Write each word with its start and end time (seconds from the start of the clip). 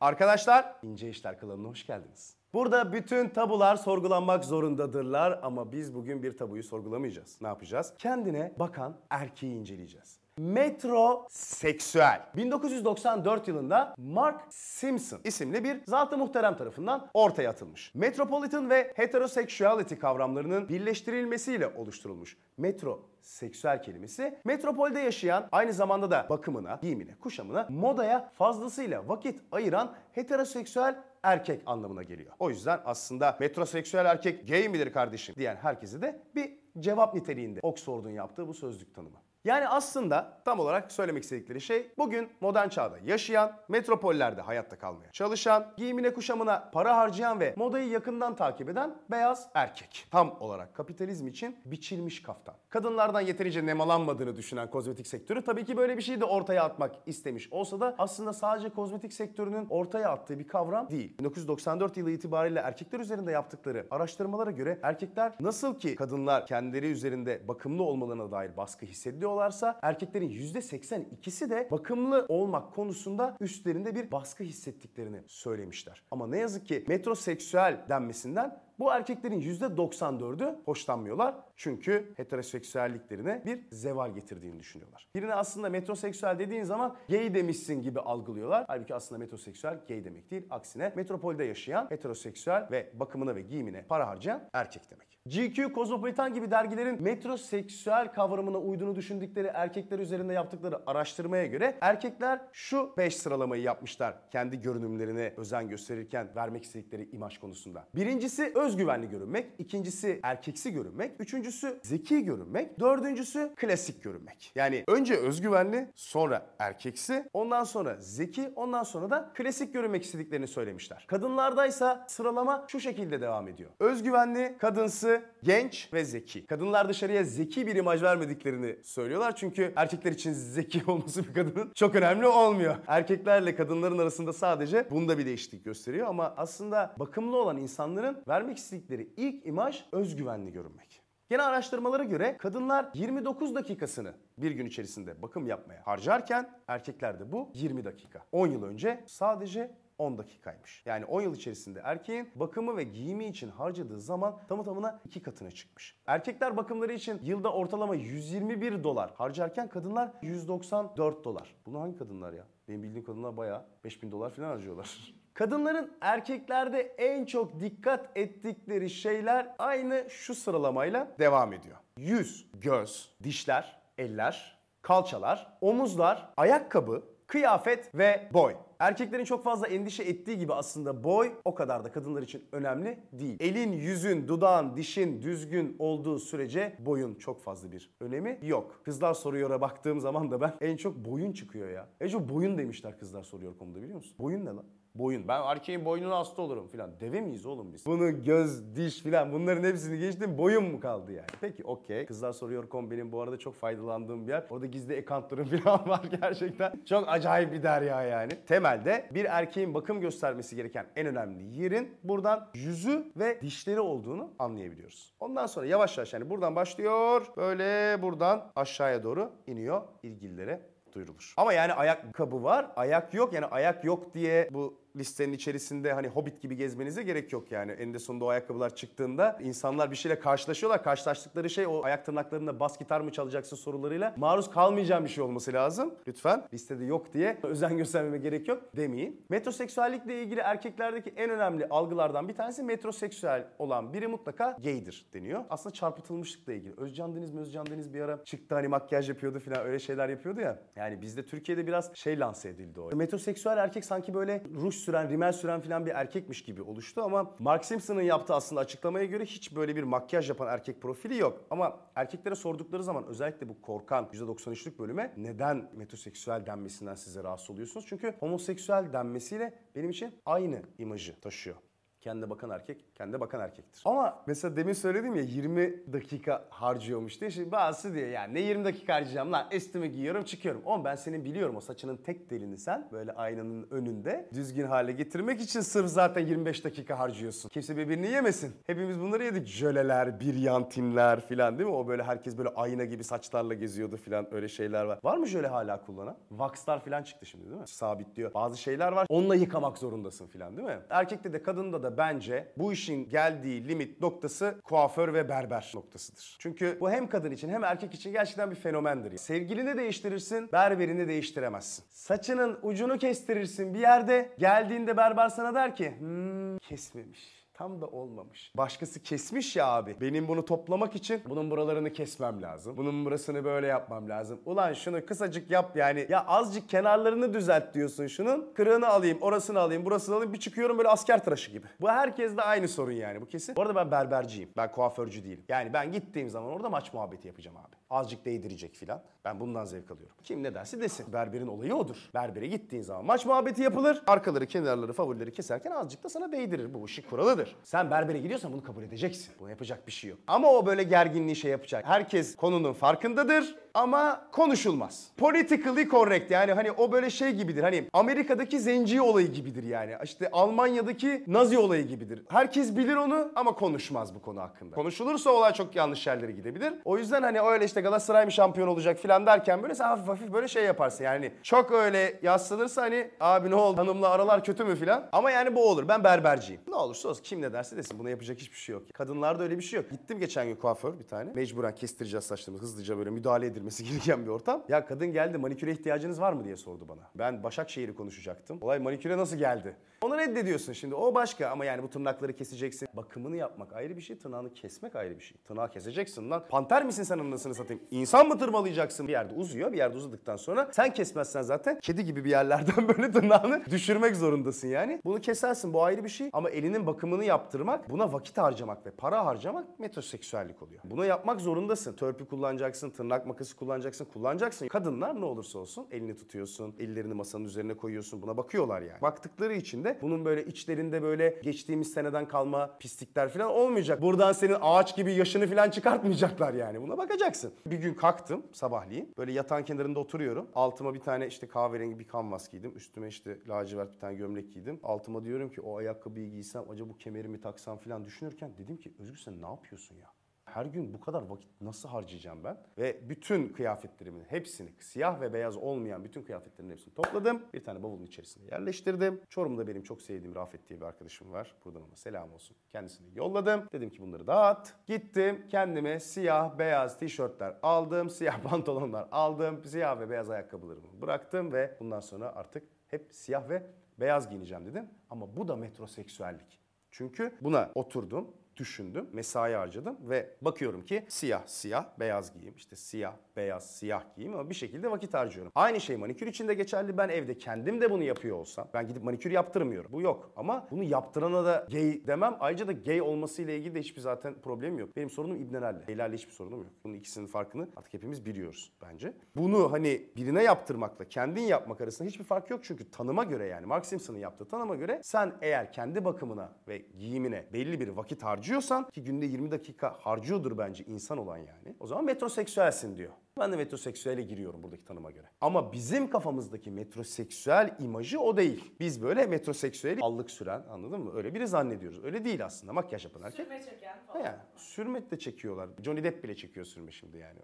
Arkadaşlar, 0.00 0.74
İnce 0.82 1.08
İşler 1.08 1.38
kanalına 1.38 1.68
hoş 1.68 1.86
geldiniz. 1.86 2.36
Burada 2.52 2.92
bütün 2.92 3.28
tabular 3.28 3.76
sorgulanmak 3.76 4.44
zorundadırlar 4.44 5.40
ama 5.42 5.72
biz 5.72 5.94
bugün 5.94 6.22
bir 6.22 6.36
tabuyu 6.36 6.62
sorgulamayacağız. 6.62 7.38
Ne 7.40 7.48
yapacağız? 7.48 7.94
Kendine 7.98 8.54
bakan 8.58 8.96
erkeği 9.10 9.52
inceleyeceğiz. 9.54 10.20
Metroseksüel. 10.38 12.20
1994 12.36 13.48
yılında 13.48 13.94
Mark 13.96 14.40
Simpson 14.50 15.20
isimli 15.24 15.64
bir 15.64 15.80
zat-ı 15.86 16.18
muhterem 16.18 16.56
tarafından 16.56 17.08
ortaya 17.14 17.50
atılmış. 17.50 17.94
Metropolitan 17.94 18.70
ve 18.70 18.92
heterosexuality 18.96 19.94
kavramlarının 19.94 20.68
birleştirilmesiyle 20.68 21.66
oluşturulmuş. 21.66 22.36
Metroseksüel 22.56 23.82
kelimesi 23.82 24.38
metropolde 24.44 25.00
yaşayan 25.00 25.48
aynı 25.52 25.72
zamanda 25.72 26.10
da 26.10 26.26
bakımına, 26.30 26.78
giyimine, 26.82 27.14
kuşamına, 27.14 27.66
modaya 27.70 28.32
fazlasıyla 28.34 29.08
vakit 29.08 29.40
ayıran 29.52 29.94
heteroseksüel 30.12 30.96
erkek 31.22 31.62
anlamına 31.66 32.02
geliyor. 32.02 32.32
O 32.38 32.50
yüzden 32.50 32.80
aslında 32.84 33.36
metroseksüel 33.40 34.06
erkek 34.06 34.48
gay 34.48 34.68
midir 34.68 34.92
kardeşim 34.92 35.34
diyen 35.34 35.56
herkese 35.56 36.02
de 36.02 36.22
bir 36.34 36.58
cevap 36.78 37.14
niteliğinde 37.14 37.60
Oxford'un 37.62 38.10
yaptığı 38.10 38.48
bu 38.48 38.54
sözlük 38.54 38.94
tanımı. 38.94 39.27
Yani 39.44 39.68
aslında 39.68 40.40
tam 40.44 40.60
olarak 40.60 40.92
söylemek 40.92 41.22
istedikleri 41.22 41.60
şey 41.60 41.90
bugün 41.98 42.28
modern 42.40 42.68
çağda 42.68 42.98
yaşayan, 43.04 43.52
metropollerde 43.68 44.40
hayatta 44.40 44.78
kalmaya 44.78 45.12
çalışan, 45.12 45.66
giyimine 45.76 46.14
kuşamına 46.14 46.70
para 46.72 46.96
harcayan 46.96 47.40
ve 47.40 47.54
modayı 47.56 47.88
yakından 47.88 48.36
takip 48.36 48.68
eden 48.68 48.94
beyaz 49.10 49.48
erkek. 49.54 50.06
Tam 50.10 50.36
olarak 50.40 50.74
kapitalizm 50.74 51.26
için 51.26 51.56
biçilmiş 51.64 52.22
kaftan. 52.22 52.54
Kadınlardan 52.68 53.20
yeterince 53.20 53.66
nemalanmadığını 53.66 54.36
düşünen 54.36 54.70
kozmetik 54.70 55.06
sektörü 55.06 55.44
tabii 55.44 55.64
ki 55.64 55.76
böyle 55.76 55.96
bir 55.96 56.02
şeyi 56.02 56.20
de 56.20 56.24
ortaya 56.24 56.64
atmak 56.64 56.94
istemiş 57.06 57.52
olsa 57.52 57.80
da 57.80 57.94
aslında 57.98 58.32
sadece 58.32 58.68
kozmetik 58.68 59.12
sektörünün 59.12 59.66
ortaya 59.70 60.10
attığı 60.10 60.38
bir 60.38 60.48
kavram 60.48 60.90
değil. 60.90 61.18
1994 61.18 61.96
yılı 61.96 62.10
itibariyle 62.10 62.60
erkekler 62.60 63.00
üzerinde 63.00 63.32
yaptıkları 63.32 63.86
araştırmalara 63.90 64.50
göre 64.50 64.78
erkekler 64.82 65.32
nasıl 65.40 65.78
ki 65.78 65.94
kadınlar 65.94 66.46
kendileri 66.46 66.90
üzerinde 66.90 67.48
bakımlı 67.48 67.82
olmalarına 67.82 68.30
dair 68.30 68.56
baskı 68.56 68.86
hissediyorlarsa 69.28 69.78
erkeklerin 69.82 70.30
%82'si 70.30 71.50
de 71.50 71.68
bakımlı 71.70 72.26
olmak 72.28 72.74
konusunda 72.74 73.36
üstlerinde 73.40 73.94
bir 73.94 74.10
baskı 74.10 74.44
hissettiklerini 74.44 75.20
söylemişler. 75.26 76.02
Ama 76.10 76.26
ne 76.26 76.38
yazık 76.38 76.66
ki 76.66 76.84
metroseksüel 76.88 77.84
denmesinden 77.88 78.60
bu 78.78 78.92
erkeklerin 78.92 79.40
%94'ü 79.40 80.58
hoşlanmıyorlar. 80.64 81.34
Çünkü 81.56 82.12
heteroseksüelliklerine 82.16 83.42
bir 83.46 83.60
zeval 83.70 84.14
getirdiğini 84.14 84.58
düşünüyorlar. 84.58 85.08
Birine 85.14 85.34
aslında 85.34 85.68
metroseksüel 85.68 86.38
dediğin 86.38 86.64
zaman 86.64 86.96
gay 87.08 87.34
demişsin 87.34 87.82
gibi 87.82 88.00
algılıyorlar. 88.00 88.64
Halbuki 88.68 88.94
aslında 88.94 89.18
metroseksüel 89.18 89.80
gay 89.88 90.04
demek 90.04 90.30
değil. 90.30 90.46
Aksine 90.50 90.92
metropolde 90.96 91.44
yaşayan 91.44 91.86
heteroseksüel 91.88 92.68
ve 92.70 92.90
bakımına 92.94 93.34
ve 93.34 93.42
giyimine 93.42 93.82
para 93.82 94.08
harcayan 94.08 94.48
erkek 94.52 94.90
demek. 94.90 95.07
GQ, 95.28 95.72
Cosmopolitan 95.74 96.34
gibi 96.34 96.50
dergilerin 96.50 97.02
metroseksüel 97.02 98.12
kavramına 98.12 98.58
uyduğunu 98.58 98.96
düşündükleri 98.96 99.46
erkekler 99.54 99.98
üzerinde 99.98 100.32
yaptıkları 100.32 100.80
araştırmaya 100.86 101.46
göre 101.46 101.78
erkekler 101.80 102.40
şu 102.52 102.94
5 102.96 103.16
sıralamayı 103.16 103.62
yapmışlar 103.62 104.14
kendi 104.30 104.60
görünümlerine 104.60 105.34
özen 105.36 105.68
gösterirken 105.68 106.28
vermek 106.36 106.64
istedikleri 106.64 107.08
imaj 107.12 107.38
konusunda. 107.38 107.84
Birincisi 107.94 108.52
özgüvenli 108.54 109.08
görünmek, 109.08 109.46
ikincisi 109.58 110.20
erkeksi 110.22 110.72
görünmek, 110.72 111.12
üçüncüsü 111.18 111.78
zeki 111.82 112.24
görünmek, 112.24 112.80
dördüncüsü 112.80 113.52
klasik 113.56 114.02
görünmek. 114.02 114.52
Yani 114.54 114.84
önce 114.88 115.16
özgüvenli, 115.16 115.88
sonra 115.94 116.46
erkeksi, 116.58 117.24
ondan 117.32 117.64
sonra 117.64 117.96
zeki, 118.00 118.52
ondan 118.56 118.82
sonra 118.82 119.10
da 119.10 119.30
klasik 119.34 119.72
görünmek 119.72 120.04
istediklerini 120.04 120.48
söylemişler. 120.48 121.04
Kadınlardaysa 121.06 122.04
sıralama 122.08 122.64
şu 122.68 122.80
şekilde 122.80 123.20
devam 123.20 123.48
ediyor. 123.48 123.70
Özgüvenli, 123.80 124.56
kadınsı, 124.58 125.17
genç 125.42 125.92
ve 125.92 126.04
zeki. 126.04 126.46
Kadınlar 126.46 126.88
dışarıya 126.88 127.24
zeki 127.24 127.66
bir 127.66 127.76
imaj 127.76 128.02
vermediklerini 128.02 128.76
söylüyorlar 128.82 129.36
çünkü 129.36 129.72
erkekler 129.76 130.12
için 130.12 130.32
zeki 130.32 130.82
olması 130.90 131.24
bir 131.28 131.34
kadının 131.34 131.72
çok 131.74 131.94
önemli 131.94 132.26
olmuyor. 132.26 132.76
Erkeklerle 132.86 133.54
kadınların 133.54 133.98
arasında 133.98 134.32
sadece 134.32 134.90
bunda 134.90 135.18
bir 135.18 135.26
değişiklik 135.26 135.64
gösteriyor 135.64 136.06
ama 136.06 136.34
aslında 136.36 136.94
bakımlı 136.98 137.36
olan 137.36 137.56
insanların 137.56 138.22
vermek 138.28 138.58
istedikleri 138.58 139.08
ilk 139.16 139.46
imaj 139.46 139.84
özgüvenli 139.92 140.52
görünmek. 140.52 141.02
Gene 141.28 141.42
araştırmalara 141.42 142.04
göre 142.04 142.36
kadınlar 142.38 142.90
29 142.94 143.54
dakikasını 143.54 144.14
bir 144.38 144.50
gün 144.50 144.66
içerisinde 144.66 145.22
bakım 145.22 145.46
yapmaya 145.46 145.86
harcarken 145.86 146.50
erkeklerde 146.68 147.32
bu 147.32 147.50
20 147.54 147.84
dakika. 147.84 148.24
10 148.32 148.46
yıl 148.46 148.62
önce 148.62 149.04
sadece 149.06 149.70
10 149.98 150.18
dakikaymış. 150.18 150.82
Yani 150.86 151.04
10 151.04 151.20
yıl 151.20 151.34
içerisinde 151.34 151.80
erkeğin 151.84 152.30
bakımı 152.34 152.76
ve 152.76 152.84
giyimi 152.84 153.26
için 153.26 153.48
harcadığı 153.48 154.00
zaman 154.00 154.40
tamı 154.48 154.64
tamına 154.64 155.00
iki 155.04 155.22
katına 155.22 155.50
çıkmış. 155.50 155.96
Erkekler 156.06 156.56
bakımları 156.56 156.92
için 156.92 157.20
yılda 157.22 157.52
ortalama 157.52 157.94
121 157.94 158.84
dolar 158.84 159.10
harcarken 159.14 159.68
kadınlar 159.68 160.10
194 160.22 161.24
dolar. 161.24 161.54
Bunu 161.66 161.80
hangi 161.80 161.96
kadınlar 161.96 162.32
ya? 162.32 162.44
Benim 162.68 162.82
bildiğim 162.82 163.04
kadınlar 163.04 163.36
bayağı 163.36 163.64
5000 163.84 164.12
dolar 164.12 164.30
falan 164.30 164.48
harcıyorlar. 164.48 165.14
Kadınların 165.34 165.92
erkeklerde 166.00 166.80
en 166.80 167.24
çok 167.24 167.60
dikkat 167.60 168.10
ettikleri 168.14 168.90
şeyler 168.90 169.54
aynı 169.58 170.06
şu 170.08 170.34
sıralamayla 170.34 171.08
devam 171.18 171.52
ediyor. 171.52 171.76
Yüz, 171.96 172.46
göz, 172.54 173.14
dişler, 173.22 173.82
eller, 173.98 174.58
kalçalar, 174.82 175.58
omuzlar, 175.60 176.32
ayakkabı, 176.36 177.02
kıyafet 177.28 177.94
ve 177.94 178.28
boy. 178.34 178.54
Erkeklerin 178.78 179.24
çok 179.24 179.44
fazla 179.44 179.66
endişe 179.66 180.02
ettiği 180.02 180.38
gibi 180.38 180.54
aslında 180.54 181.04
boy 181.04 181.32
o 181.44 181.54
kadar 181.54 181.84
da 181.84 181.92
kadınlar 181.92 182.22
için 182.22 182.44
önemli 182.52 182.98
değil. 183.12 183.36
Elin, 183.40 183.72
yüzün, 183.72 184.28
dudağın, 184.28 184.76
dişin 184.76 185.22
düzgün 185.22 185.76
olduğu 185.78 186.18
sürece 186.18 186.76
boyun 186.78 187.14
çok 187.14 187.40
fazla 187.40 187.72
bir 187.72 187.90
önemi 188.00 188.38
yok. 188.42 188.80
Kızlar 188.84 189.14
soruyor'a 189.14 189.60
baktığım 189.60 190.00
zaman 190.00 190.30
da 190.30 190.40
ben 190.40 190.54
en 190.60 190.76
çok 190.76 190.96
boyun 190.96 191.32
çıkıyor 191.32 191.68
ya. 191.68 191.88
En 192.00 192.08
çok 192.08 192.28
boyun 192.28 192.58
demişler 192.58 192.98
kızlar 192.98 193.22
soruyor 193.22 193.58
konuda 193.58 193.82
biliyor 193.82 193.96
musun? 193.96 194.16
Boyun 194.18 194.44
ne 194.44 194.50
lan? 194.50 194.64
Boyun. 194.98 195.28
Ben 195.28 195.42
erkeğin 195.42 195.84
boynuna 195.84 196.18
hasta 196.18 196.42
olurum 196.42 196.68
filan. 196.68 196.90
Deve 197.00 197.20
miyiz 197.20 197.46
oğlum 197.46 197.72
biz? 197.72 197.86
Bunu 197.86 198.24
göz, 198.24 198.76
diş 198.76 199.02
filan 199.02 199.32
bunların 199.32 199.64
hepsini 199.64 199.98
geçtim. 199.98 200.38
Boyun 200.38 200.64
mu 200.64 200.80
kaldı 200.80 201.12
yani? 201.12 201.26
Peki 201.40 201.64
okey. 201.64 202.06
Kızlar 202.06 202.32
soruyor.com 202.32 202.90
benim 202.90 203.12
bu 203.12 203.22
arada 203.22 203.38
çok 203.38 203.54
faydalandığım 203.54 204.26
bir 204.26 204.32
yer. 204.32 204.44
Orada 204.50 204.66
gizli 204.66 204.94
ekantlarım 204.94 205.44
filan 205.48 205.88
var 205.88 206.02
gerçekten. 206.20 206.72
Çok 206.88 207.08
acayip 207.08 207.52
bir 207.52 207.62
derya 207.62 208.02
yani. 208.02 208.32
Temelde 208.46 209.08
bir 209.14 209.24
erkeğin 209.24 209.74
bakım 209.74 210.00
göstermesi 210.00 210.56
gereken 210.56 210.86
en 210.96 211.06
önemli 211.06 211.60
yerin 211.60 211.94
buradan 212.04 212.48
yüzü 212.54 213.12
ve 213.16 213.40
dişleri 213.42 213.80
olduğunu 213.80 214.30
anlayabiliyoruz. 214.38 215.14
Ondan 215.20 215.46
sonra 215.46 215.66
yavaş 215.66 215.98
yavaş 215.98 216.12
yani 216.12 216.30
buradan 216.30 216.56
başlıyor. 216.56 217.26
Böyle 217.36 218.02
buradan 218.02 218.52
aşağıya 218.56 219.02
doğru 219.04 219.32
iniyor 219.46 219.82
ilgililere 220.02 220.60
duyurulur. 220.94 221.34
Ama 221.36 221.52
yani 221.52 221.72
ayakkabı 221.72 222.42
var, 222.42 222.70
ayak 222.76 223.14
yok. 223.14 223.32
Yani 223.32 223.46
ayak 223.46 223.84
yok 223.84 224.14
diye 224.14 224.48
bu 224.52 224.80
listenin 224.96 225.32
içerisinde 225.32 225.92
hani 225.92 226.08
hobbit 226.08 226.40
gibi 226.42 226.56
gezmenize 226.56 227.02
gerek 227.02 227.32
yok 227.32 227.52
yani. 227.52 227.72
Eninde 227.72 227.98
sonunda 227.98 228.24
o 228.24 228.28
ayakkabılar 228.28 228.74
çıktığında 228.74 229.38
insanlar 229.42 229.90
bir 229.90 229.96
şeyle 229.96 230.18
karşılaşıyorlar. 230.18 230.84
Karşılaştıkları 230.84 231.50
şey 231.50 231.66
o 231.66 231.82
ayak 231.84 232.04
tırnaklarında 232.04 232.60
bas 232.60 232.78
gitar 232.78 233.00
mı 233.00 233.12
çalacaksın 233.12 233.56
sorularıyla 233.56 234.14
maruz 234.16 234.50
kalmayacağım 234.50 235.04
bir 235.04 235.10
şey 235.10 235.24
olması 235.24 235.52
lazım. 235.52 235.94
Lütfen 236.08 236.44
listede 236.54 236.84
yok 236.84 237.14
diye 237.14 237.38
özen 237.42 237.76
göstermeme 237.76 238.18
gerek 238.18 238.48
yok 238.48 238.62
demeyin. 238.76 239.26
Metroseksüellikle 239.28 240.22
ilgili 240.22 240.40
erkeklerdeki 240.40 241.10
en 241.16 241.30
önemli 241.30 241.66
algılardan 241.68 242.28
bir 242.28 242.34
tanesi 242.34 242.62
metroseksüel 242.62 243.46
olan 243.58 243.92
biri 243.92 244.08
mutlaka 244.08 244.56
gaydir 244.64 245.06
deniyor. 245.14 245.44
Aslında 245.50 245.74
çarpıtılmışlıkla 245.74 246.52
ilgili. 246.52 246.74
Özcan 246.76 247.16
Deniz 247.16 247.34
mi 247.34 247.40
Özcan 247.40 247.66
Deniz 247.66 247.94
bir 247.94 248.00
ara 248.00 248.24
çıktı 248.24 248.54
hani 248.54 248.68
makyaj 248.68 249.08
yapıyordu 249.08 249.38
falan 249.38 249.66
öyle 249.66 249.78
şeyler 249.78 250.08
yapıyordu 250.08 250.40
ya. 250.40 250.58
Yani 250.76 251.02
bizde 251.02 251.26
Türkiye'de 251.26 251.66
biraz 251.66 251.94
şey 251.94 252.20
lanse 252.20 252.48
edildi 252.48 252.80
o. 252.80 252.96
Metroseksüel 252.96 253.56
erkek 253.56 253.84
sanki 253.84 254.14
böyle 254.14 254.42
ruj 254.54 254.77
süren, 254.78 255.10
rimel 255.10 255.32
süren 255.32 255.60
falan 255.60 255.86
bir 255.86 255.90
erkekmiş 255.90 256.42
gibi 256.42 256.62
oluştu 256.62 257.02
ama 257.02 257.34
Mark 257.38 257.64
Simpson'ın 257.64 258.02
yaptığı 258.02 258.34
aslında 258.34 258.60
açıklamaya 258.60 259.04
göre 259.04 259.24
hiç 259.24 259.56
böyle 259.56 259.76
bir 259.76 259.82
makyaj 259.82 260.28
yapan 260.28 260.48
erkek 260.48 260.82
profili 260.82 261.16
yok. 261.18 261.44
Ama 261.50 261.80
erkeklere 261.94 262.34
sordukları 262.34 262.82
zaman 262.82 263.06
özellikle 263.06 263.48
bu 263.48 263.62
korkan 263.62 264.08
%93'lük 264.12 264.78
bölüme 264.78 265.14
neden 265.16 265.70
metroseksüel 265.72 266.46
denmesinden 266.46 266.94
size 266.94 267.24
rahatsız 267.24 267.50
oluyorsunuz? 267.50 267.86
Çünkü 267.88 268.14
homoseksüel 268.20 268.92
denmesiyle 268.92 269.54
benim 269.74 269.90
için 269.90 270.14
aynı 270.26 270.62
imajı 270.78 271.20
taşıyor. 271.20 271.56
Kendine 272.00 272.30
bakan 272.30 272.50
erkek, 272.50 272.84
kendine 272.94 273.20
bakan 273.20 273.40
erkektir. 273.40 273.82
Ama 273.84 274.22
mesela 274.26 274.56
demin 274.56 274.72
söyledim 274.72 275.14
ya 275.14 275.22
20 275.22 275.92
dakika 275.92 276.44
harcıyormuş 276.50 277.20
diye. 277.20 277.30
Şimdi 277.30 277.52
bazısı 277.52 277.94
diyor 277.94 278.08
yani 278.08 278.34
ne 278.34 278.40
20 278.40 278.64
dakika 278.64 278.94
harcayacağım 278.94 279.32
lan 279.32 279.46
üstümü 279.52 279.86
giyiyorum 279.86 280.24
çıkıyorum. 280.24 280.62
Oğlum 280.64 280.84
ben 280.84 280.94
senin 280.94 281.24
biliyorum 281.24 281.56
o 281.56 281.60
saçının 281.60 281.96
tek 281.96 282.28
telini 282.28 282.58
sen 282.58 282.88
böyle 282.92 283.12
aynanın 283.12 283.66
önünde 283.70 284.28
düzgün 284.34 284.66
hale 284.66 284.92
getirmek 284.92 285.40
için 285.40 285.60
sırf 285.60 285.88
zaten 285.88 286.26
25 286.26 286.64
dakika 286.64 286.98
harcıyorsun. 286.98 287.48
Kimse 287.48 287.76
birbirini 287.76 288.06
yemesin. 288.06 288.52
Hepimiz 288.66 289.00
bunları 289.00 289.24
yedik. 289.24 289.46
Jöleler, 289.48 290.20
biryantinler 290.20 291.20
filan 291.20 291.58
değil 291.58 291.68
mi? 291.70 291.76
O 291.76 291.88
böyle 291.88 292.02
herkes 292.02 292.38
böyle 292.38 292.48
ayna 292.48 292.84
gibi 292.84 293.04
saçlarla 293.04 293.54
geziyordu 293.54 293.96
filan 293.96 294.34
öyle 294.34 294.48
şeyler 294.48 294.84
var. 294.84 294.98
Var 295.04 295.16
mı 295.16 295.26
jöle 295.26 295.46
hala 295.48 295.80
kullanan? 295.80 296.16
Vaxlar 296.30 296.84
filan 296.84 297.02
çıktı 297.02 297.26
şimdi 297.26 297.44
değil 297.50 297.60
mi? 297.60 297.68
Sabitliyor. 297.68 298.34
Bazı 298.34 298.58
şeyler 298.58 298.92
var. 298.92 299.06
Onunla 299.10 299.34
yıkamak 299.34 299.78
zorundasın 299.78 300.26
filan 300.26 300.56
değil 300.56 300.68
mi? 300.68 300.78
Erkekte 300.90 301.32
de 301.32 301.42
kadında 301.42 301.82
da 301.82 301.87
bence 301.96 302.52
bu 302.56 302.72
işin 302.72 303.08
geldiği 303.08 303.68
limit 303.68 304.00
noktası 304.00 304.60
kuaför 304.64 305.14
ve 305.14 305.28
berber 305.28 305.72
noktasıdır. 305.74 306.36
Çünkü 306.38 306.78
bu 306.80 306.90
hem 306.90 307.08
kadın 307.08 307.30
için 307.30 307.48
hem 307.48 307.64
erkek 307.64 307.94
için 307.94 308.12
gerçekten 308.12 308.50
bir 308.50 308.56
fenomendir. 308.56 309.16
Sevgilini 309.16 309.76
değiştirirsin, 309.76 310.52
berberini 310.52 311.08
değiştiremezsin. 311.08 311.84
Saçının 311.90 312.58
ucunu 312.62 312.98
kestirirsin 312.98 313.74
bir 313.74 313.80
yerde. 313.80 314.32
Geldiğinde 314.38 314.96
berber 314.96 315.28
sana 315.28 315.54
der 315.54 315.76
ki 315.76 315.94
hmm, 315.98 316.58
kesmemiş. 316.58 317.37
Tam 317.58 317.80
da 317.80 317.86
olmamış. 317.86 318.52
Başkası 318.56 319.02
kesmiş 319.02 319.56
ya 319.56 319.66
abi. 319.66 319.96
Benim 320.00 320.28
bunu 320.28 320.44
toplamak 320.44 320.96
için 320.96 321.22
bunun 321.28 321.50
buralarını 321.50 321.92
kesmem 321.92 322.42
lazım. 322.42 322.76
Bunun 322.76 323.04
burasını 323.04 323.44
böyle 323.44 323.66
yapmam 323.66 324.08
lazım. 324.08 324.40
Ulan 324.44 324.72
şunu 324.72 325.06
kısacık 325.06 325.50
yap 325.50 325.76
yani. 325.76 326.06
Ya 326.08 326.26
azıcık 326.26 326.68
kenarlarını 326.68 327.34
düzelt 327.34 327.74
diyorsun 327.74 328.06
şunun. 328.06 328.52
Kırığını 328.54 328.88
alayım, 328.88 329.18
orasını 329.20 329.60
alayım, 329.60 329.84
burasını 329.84 330.14
alayım. 330.14 330.32
Bir 330.32 330.38
çıkıyorum 330.38 330.78
böyle 330.78 330.88
asker 330.88 331.24
tıraşı 331.24 331.50
gibi. 331.50 331.66
Bu 331.80 331.88
herkeste 331.88 332.42
aynı 332.42 332.68
sorun 332.68 332.92
yani 332.92 333.20
bu 333.20 333.28
kesin. 333.28 333.56
Bu 333.56 333.62
arada 333.62 333.74
ben 333.74 333.90
berberciyim. 333.90 334.50
Ben 334.56 334.72
kuaförcü 334.72 335.24
değilim. 335.24 335.44
Yani 335.48 335.72
ben 335.72 335.92
gittiğim 335.92 336.30
zaman 336.30 336.52
orada 336.52 336.70
maç 336.70 336.92
muhabbeti 336.92 337.28
yapacağım 337.28 337.56
abi. 337.56 337.77
Azıcık 337.90 338.24
değdirecek 338.24 338.74
filan. 338.74 339.02
Ben 339.24 339.40
bundan 339.40 339.64
zevk 339.64 339.90
alıyorum. 339.90 340.16
Kim 340.24 340.42
ne 340.42 340.54
derse 340.54 340.80
desin. 340.80 341.12
Berberin 341.12 341.46
olayı 341.46 341.74
odur. 341.74 341.96
Berbere 342.14 342.46
gittiğin 342.46 342.82
zaman 342.82 343.04
maç 343.04 343.26
muhabbeti 343.26 343.62
yapılır. 343.62 344.02
Arkaları, 344.06 344.46
kenarları, 344.46 344.92
favorileri 344.92 345.32
keserken 345.32 345.70
azıcık 345.70 346.04
da 346.04 346.08
sana 346.08 346.32
değdirir. 346.32 346.74
Bu 346.74 346.86
işin 346.86 347.02
kuralıdır. 347.02 347.56
Sen 347.64 347.90
berbere 347.90 348.18
gidiyorsan 348.18 348.52
bunu 348.52 348.62
kabul 348.62 348.82
edeceksin. 348.82 349.34
Buna 349.40 349.50
yapacak 349.50 349.86
bir 349.86 349.92
şey 349.92 350.10
yok. 350.10 350.18
Ama 350.26 350.48
o 350.52 350.66
böyle 350.66 350.82
gerginliği 350.82 351.36
şey 351.36 351.50
yapacak. 351.50 351.84
Herkes 351.86 352.36
konunun 352.36 352.72
farkındadır 352.72 353.56
ama 353.74 354.28
konuşulmaz. 354.32 355.08
Politically 355.16 355.88
correct 355.88 356.30
yani 356.30 356.52
hani 356.52 356.72
o 356.72 356.92
böyle 356.92 357.10
şey 357.10 357.30
gibidir. 357.32 357.62
Hani 357.62 357.84
Amerika'daki 357.92 358.60
zenci 358.60 359.00
olayı 359.00 359.32
gibidir 359.32 359.62
yani. 359.62 359.94
İşte 360.04 360.30
Almanya'daki 360.32 361.24
Nazi 361.26 361.58
olayı 361.58 361.86
gibidir. 361.86 362.22
Herkes 362.28 362.76
bilir 362.76 362.96
onu 362.96 363.32
ama 363.36 363.54
konuşmaz 363.54 364.14
bu 364.14 364.22
konu 364.22 364.40
hakkında. 364.40 364.74
Konuşulursa 364.74 365.30
olay 365.30 365.52
çok 365.52 365.76
yanlış 365.76 366.06
yerlere 366.06 366.32
gidebilir. 366.32 366.72
O 366.84 366.98
yüzden 366.98 367.22
hani 367.22 367.40
öyle 367.40 367.64
işte 367.64 367.77
Galatasaray 367.80 368.24
mı 368.24 368.32
şampiyon 368.32 368.68
olacak 368.68 368.98
filan 368.98 369.26
derken 369.26 369.62
böyle 369.62 369.74
sen 369.74 369.84
hafif 369.84 370.08
hafif 370.08 370.32
böyle 370.32 370.48
şey 370.48 370.64
yaparsın. 370.64 371.04
Yani 371.04 371.32
çok 371.42 371.70
öyle 371.72 372.20
yaslanırsa 372.22 372.82
hani 372.82 373.10
abi 373.20 373.50
ne 373.50 373.54
oldu 373.54 373.80
hanımla 373.80 374.08
aralar 374.08 374.44
kötü 374.44 374.64
mü 374.64 374.76
filan. 374.76 375.08
Ama 375.12 375.30
yani 375.30 375.54
bu 375.54 375.70
olur. 375.70 375.88
Ben 375.88 376.04
berberciyim. 376.04 376.60
Ne 376.68 376.74
olursa 376.74 377.08
olsun 377.08 377.22
kim 377.22 377.40
ne 377.40 377.52
derse 377.52 377.76
desin. 377.76 377.98
Buna 377.98 378.10
yapacak 378.10 378.38
hiçbir 378.38 378.56
şey 378.56 378.72
yok. 378.72 378.82
Kadınlarda 378.94 379.42
öyle 379.42 379.58
bir 379.58 379.62
şey 379.62 379.80
yok. 379.80 379.90
Gittim 379.90 380.18
geçen 380.18 380.46
gün 380.46 380.56
kuaför 380.56 380.98
bir 380.98 381.04
tane. 381.04 381.32
Mecburen 381.32 381.74
kestireceğiz 381.74 382.24
saçlarımızı 382.24 382.64
hızlıca 382.64 382.98
böyle 382.98 383.10
müdahale 383.10 383.46
edilmesi 383.46 383.84
gereken 383.90 384.22
bir 384.24 384.30
ortam. 384.30 384.62
Ya 384.68 384.86
kadın 384.86 385.06
geldi 385.12 385.38
maniküre 385.38 385.72
ihtiyacınız 385.72 386.20
var 386.20 386.32
mı 386.32 386.44
diye 386.44 386.56
sordu 386.56 386.88
bana. 386.88 387.10
Ben 387.14 387.42
Başakşehir'i 387.42 387.94
konuşacaktım. 387.94 388.58
Olay 388.60 388.78
maniküre 388.78 389.18
nasıl 389.18 389.36
geldi? 389.36 389.76
Onu 390.02 390.18
reddediyorsun 390.18 390.72
şimdi. 390.72 390.94
O 390.94 391.14
başka 391.14 391.48
ama 391.48 391.64
yani 391.64 391.82
bu 391.82 391.90
tırnakları 391.90 392.36
keseceksin. 392.36 392.88
Bakımını 392.94 393.36
yapmak 393.36 393.72
ayrı 393.72 393.96
bir 393.96 394.02
şey. 394.02 394.18
Tırnağını 394.18 394.54
kesmek 394.54 394.96
ayrı 394.96 395.18
bir 395.18 395.24
şey. 395.24 395.36
Tırnağı 395.48 395.70
keseceksin 395.70 396.30
lan. 396.30 396.44
Panter 396.48 396.84
misin 396.84 397.02
sen 397.02 397.18
anasını 397.18 397.54
satayım? 397.54 397.67
İnsan 397.90 398.28
mı 398.28 398.38
tırmalayacaksın? 398.38 399.06
Bir 399.06 399.12
yerde 399.12 399.34
uzuyor. 399.34 399.72
Bir 399.72 399.76
yerde 399.76 399.96
uzadıktan 399.96 400.36
sonra 400.36 400.68
sen 400.72 400.94
kesmezsen 400.94 401.42
zaten 401.42 401.78
kedi 401.80 402.04
gibi 402.04 402.24
bir 402.24 402.30
yerlerden 402.30 402.88
böyle 402.98 403.12
tırnağını 403.12 403.62
düşürmek 403.70 404.16
zorundasın 404.16 404.68
yani. 404.68 405.00
Bunu 405.04 405.20
kesersin. 405.20 405.72
Bu 405.74 405.82
ayrı 405.82 406.04
bir 406.04 406.08
şey. 406.08 406.30
Ama 406.32 406.50
elinin 406.50 406.86
bakımını 406.86 407.24
yaptırmak, 407.24 407.90
buna 407.90 408.12
vakit 408.12 408.38
harcamak 408.38 408.86
ve 408.86 408.90
para 408.90 409.26
harcamak 409.26 409.78
metroseksüellik 409.78 410.62
oluyor. 410.62 410.80
Bunu 410.84 411.04
yapmak 411.04 411.40
zorundasın. 411.40 411.92
Törpü 411.92 412.28
kullanacaksın, 412.28 412.90
tırnak 412.90 413.26
makası 413.26 413.56
kullanacaksın, 413.56 414.04
kullanacaksın. 414.04 414.68
Kadınlar 414.68 415.20
ne 415.20 415.24
olursa 415.24 415.58
olsun 415.58 415.86
elini 415.90 416.16
tutuyorsun, 416.16 416.74
ellerini 416.78 417.14
masanın 417.14 417.44
üzerine 417.44 417.74
koyuyorsun. 417.74 418.22
Buna 418.22 418.36
bakıyorlar 418.36 418.80
yani. 418.80 419.02
Baktıkları 419.02 419.54
için 419.54 419.84
de 419.84 419.98
bunun 420.02 420.24
böyle 420.24 420.44
içlerinde 420.44 421.02
böyle 421.02 421.40
geçtiğimiz 421.42 421.92
seneden 421.92 422.28
kalma 422.28 422.76
pislikler 422.78 423.28
falan 423.28 423.50
olmayacak. 423.50 424.02
Buradan 424.02 424.32
senin 424.32 424.56
ağaç 424.60 424.96
gibi 424.96 425.12
yaşını 425.12 425.46
falan 425.46 425.70
çıkartmayacaklar 425.70 426.54
yani. 426.54 426.82
Buna 426.82 426.98
bakacaksın. 426.98 427.52
Bir 427.66 427.78
gün 427.78 427.94
kalktım 427.94 428.46
sabahleyin. 428.52 429.14
Böyle 429.18 429.32
yatağın 429.32 429.62
kenarında 429.62 430.00
oturuyorum. 430.00 430.48
Altıma 430.54 430.94
bir 430.94 431.00
tane 431.00 431.26
işte 431.26 431.48
kahverengi 431.48 431.98
bir 431.98 432.08
kanvas 432.08 432.50
giydim. 432.50 432.72
Üstüme 432.76 433.08
işte 433.08 433.38
lacivert 433.48 433.94
bir 433.94 433.98
tane 433.98 434.14
gömlek 434.14 434.52
giydim. 434.52 434.80
Altıma 434.82 435.24
diyorum 435.24 435.50
ki 435.50 435.60
o 435.60 435.76
ayakkabıyı 435.76 436.30
giysem 436.30 436.70
acaba 436.70 436.88
bu 436.90 436.96
kemerimi 436.96 437.40
taksam 437.40 437.78
falan 437.78 438.04
düşünürken 438.04 438.52
dedim 438.58 438.76
ki 438.76 438.94
Özgür 438.98 439.16
sen 439.16 439.42
ne 439.42 439.46
yapıyorsun 439.46 439.96
ya? 439.96 440.17
Her 440.58 440.66
gün 440.66 440.94
bu 440.94 441.00
kadar 441.00 441.22
vakit 441.22 441.60
nasıl 441.60 441.88
harcayacağım 441.88 442.44
ben? 442.44 442.56
Ve 442.78 443.08
bütün 443.08 443.48
kıyafetlerimin 443.48 444.24
hepsini, 444.24 444.70
siyah 444.80 445.20
ve 445.20 445.32
beyaz 445.32 445.56
olmayan 445.56 446.04
bütün 446.04 446.22
kıyafetlerimin 446.22 446.72
hepsini 446.72 446.94
topladım. 446.94 447.42
Bir 447.54 447.64
tane 447.64 447.82
bavulun 447.82 448.04
içerisine 448.04 448.44
yerleştirdim. 448.44 449.20
Çorum'da 449.28 449.66
benim 449.66 449.82
çok 449.82 450.02
sevdiğim 450.02 450.34
Rafet 450.34 450.68
diye 450.68 450.80
bir 450.80 450.84
arkadaşım 450.84 451.32
var. 451.32 451.54
Buradan 451.64 451.82
ona 451.82 451.96
selam 451.96 452.32
olsun. 452.32 452.56
Kendisine 452.72 453.08
yolladım. 453.14 453.68
Dedim 453.72 453.90
ki 453.90 454.02
bunları 454.02 454.26
dağıt. 454.26 454.74
Gittim 454.86 455.46
kendime 455.48 456.00
siyah, 456.00 456.58
beyaz 456.58 456.98
tişörtler 456.98 457.56
aldım. 457.62 458.10
Siyah 458.18 458.42
pantolonlar 458.42 459.08
aldım. 459.12 459.64
Siyah 459.64 460.00
ve 460.00 460.10
beyaz 460.10 460.30
ayakkabılarımı 460.30 461.00
bıraktım 461.00 461.52
ve 461.52 461.76
bundan 461.80 462.00
sonra 462.00 462.36
artık 462.36 462.62
hep 462.86 463.06
siyah 463.10 463.48
ve 463.48 463.66
beyaz 464.00 464.28
giyineceğim 464.28 464.66
dedim. 464.66 464.90
Ama 465.10 465.36
bu 465.36 465.48
da 465.48 465.56
metroseksüellik. 465.56 466.58
Çünkü 466.90 467.34
buna 467.40 467.70
oturdum, 467.74 468.34
düşündüm, 468.58 469.06
mesai 469.12 469.54
harcadım 469.54 469.96
ve 470.08 470.30
bakıyorum 470.42 470.84
ki 470.84 471.04
siyah, 471.08 471.46
siyah, 471.46 471.86
beyaz 472.00 472.32
giyeyim. 472.32 472.54
İşte 472.56 472.76
siyah, 472.76 473.12
beyaz, 473.36 473.76
siyah 473.76 474.14
giyeyim 474.14 474.38
ama 474.38 474.50
bir 474.50 474.54
şekilde 474.54 474.90
vakit 474.90 475.14
harcıyorum. 475.14 475.52
Aynı 475.54 475.80
şey 475.80 475.96
manikür 475.96 476.26
için 476.26 476.48
de 476.48 476.54
geçerli. 476.54 476.98
Ben 476.98 477.08
evde 477.08 477.38
kendim 477.38 477.80
de 477.80 477.90
bunu 477.90 478.02
yapıyor 478.02 478.36
olsam, 478.36 478.68
ben 478.74 478.88
gidip 478.88 479.04
manikür 479.04 479.30
yaptırmıyorum. 479.30 479.92
Bu 479.92 480.00
yok. 480.00 480.32
Ama 480.36 480.68
bunu 480.70 480.82
yaptırana 480.82 481.44
da 481.44 481.66
gay 481.72 482.06
demem. 482.06 482.36
Ayrıca 482.40 482.66
da 482.66 482.72
gay 482.72 483.02
olmasıyla 483.02 483.54
ilgili 483.54 483.74
de 483.74 483.80
hiçbir 483.80 484.00
zaten 484.00 484.34
problemim 484.42 484.78
yok. 484.78 484.96
Benim 484.96 485.10
sorunum 485.10 485.36
İbnelerle. 485.36 485.84
Gaylerle 485.86 486.16
hiçbir 486.16 486.32
sorunum 486.32 486.58
yok. 486.58 486.72
Bunun 486.84 486.94
ikisinin 486.94 487.26
farkını 487.26 487.68
artık 487.76 487.94
hepimiz 487.94 488.26
biliyoruz 488.26 488.72
bence. 488.82 489.12
Bunu 489.36 489.72
hani 489.72 490.08
birine 490.16 490.42
yaptırmakla 490.42 491.04
kendin 491.04 491.42
yapmak 491.42 491.80
arasında 491.80 492.08
hiçbir 492.08 492.24
fark 492.24 492.50
yok. 492.50 492.60
Çünkü 492.62 492.90
tanıma 492.90 493.24
göre 493.24 493.46
yani 493.46 493.66
Mark 493.66 493.86
Simpson'ın 493.86 494.18
yaptığı 494.18 494.48
tanıma 494.48 494.76
göre 494.76 495.00
sen 495.02 495.32
eğer 495.42 495.72
kendi 495.72 496.04
bakımına 496.04 496.52
ve 496.68 496.78
giyimine 496.98 497.44
belli 497.52 497.80
bir 497.80 497.88
vakit 497.88 498.22
harcıyorsan 498.22 498.47
ki 498.92 499.04
günde 499.04 499.26
20 499.26 499.50
dakika 499.50 499.96
harcıyordur 500.00 500.58
bence 500.58 500.84
insan 500.84 501.18
olan 501.18 501.36
yani. 501.36 501.76
O 501.80 501.86
zaman 501.86 502.04
metroseksüelsin 502.04 502.96
diyor. 502.96 503.12
Ben 503.40 503.52
de 503.52 503.56
metroseksüele 503.56 504.22
giriyorum 504.22 504.62
buradaki 504.62 504.84
tanıma 504.84 505.10
göre. 505.10 505.26
Ama 505.40 505.72
bizim 505.72 506.10
kafamızdaki 506.10 506.70
metroseksüel 506.70 507.76
imajı 507.78 508.20
o 508.20 508.36
değil. 508.36 508.64
Biz 508.80 509.02
böyle 509.02 509.26
metroseksüeli 509.26 510.00
allık 510.00 510.30
süren 510.30 510.62
anladın 510.70 511.00
mı? 511.00 511.12
Öyle 511.14 511.34
biri 511.34 511.48
zannediyoruz. 511.48 512.04
Öyle 512.04 512.24
değil 512.24 512.44
aslında 512.44 512.72
makyaj 512.72 513.04
yapan 513.04 513.22
erkek. 513.22 513.46
Sürme 513.46 513.62
çeken 513.62 513.98
falan. 514.06 514.24
yani 514.24 514.38
sürmet 514.56 515.10
de 515.10 515.18
çekiyorlar. 515.18 515.68
Johnny 515.82 516.04
Depp 516.04 516.24
bile 516.24 516.36
çekiyor 516.36 516.66
sürme 516.66 516.92
şimdi 516.92 517.18
yani. 517.18 517.38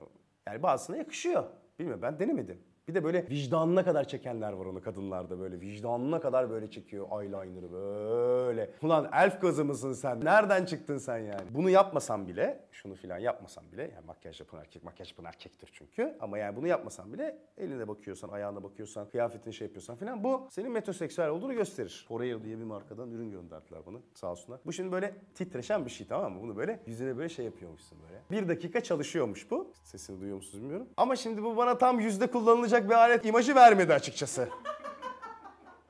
Yani 0.47 0.63
bazısına 0.63 0.97
yakışıyor. 0.97 1.45
Bilmiyorum 1.79 2.03
ben 2.03 2.19
denemedim. 2.19 2.59
Bir 2.89 2.95
de 2.95 3.05
böyle 3.05 3.27
vicdanına 3.31 3.85
kadar 3.85 4.09
çekenler 4.09 4.53
var 4.53 4.67
onu 4.67 4.83
kadınlarda 4.83 5.41
böyle. 5.41 5.61
Vicdanına 5.61 6.21
kadar 6.21 6.51
böyle 6.51 6.71
çekiyor 6.71 7.23
eyeliner'ı 7.23 7.73
böyle. 7.73 8.71
Ulan 8.83 9.11
elf 9.13 9.41
gazı 9.41 9.65
mısın 9.65 9.93
sen? 9.93 10.25
Nereden 10.25 10.65
çıktın 10.65 10.99
sen 10.99 11.19
yani? 11.19 11.43
Bunu 11.51 11.71
yapmasam 11.71 12.29
bile, 12.29 12.61
şunu 12.73 12.95
filan 12.95 13.19
yapmasam 13.19 13.65
bile, 13.73 13.83
yani 13.83 14.07
makyaj 14.07 14.41
yapan 14.41 14.61
erkek, 14.61 14.85
makyaj 14.85 15.11
yapan 15.11 15.25
erkektir 15.25 15.71
çünkü. 15.73 16.17
Ama 16.21 16.39
yani 16.39 16.57
bunu 16.57 16.67
yapmasam 16.67 17.13
bile 17.13 17.39
eline 17.59 17.89
bakıyorsan, 17.89 18.29
ayağına 18.29 18.63
bakıyorsan, 18.63 19.09
kıyafetini 19.09 19.55
şey 19.55 19.67
yapıyorsan 19.67 19.97
filan 19.97 20.25
bu 20.25 20.47
senin 20.51 20.73
metroseksüel 20.73 21.29
olduğunu 21.29 21.55
gösterir. 21.55 22.05
Forever 22.09 22.45
diye 22.45 22.59
bir 22.59 22.65
markadan 22.65 23.11
ürün 23.11 23.31
gönderdiler 23.31 23.81
bana 23.87 23.99
sağ 24.15 24.31
olsunlar. 24.31 24.61
Bu 24.67 24.73
şimdi 24.73 24.93
böyle 24.93 25.15
titreşen 25.35 25.85
bir 25.85 25.91
şey 25.91 26.07
tamam 26.07 26.33
mı? 26.33 26.43
Bunu 26.43 26.57
böyle 26.57 26.81
yüzüne 26.87 27.17
böyle 27.17 27.29
şey 27.29 27.45
yapıyormuşsun 27.45 27.99
böyle. 28.03 28.23
Bir 28.31 28.49
dakika 28.49 28.81
çalışıyormuş 28.81 29.51
bu. 29.51 29.73
Sesini 29.83 30.21
duyuyor 30.21 30.37
musunuz 30.37 30.63
bilmiyorum. 30.63 30.87
Ama 30.97 31.17
şimdi 31.17 31.43
bu 31.43 31.57
bana 31.57 31.79
tam 31.79 32.01
yüzde 32.01 32.27
kullanılacak 32.27 32.74
bir 32.83 32.95
alet 32.95 33.27
imajı 33.27 33.55
vermedi 33.55 33.95
açıkçası. 33.95 34.49